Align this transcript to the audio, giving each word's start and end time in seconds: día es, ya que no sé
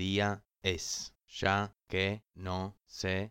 día 0.00 0.28
es, 0.62 1.14
ya 1.28 1.76
que 1.86 2.22
no 2.34 2.58
sé 2.86 3.28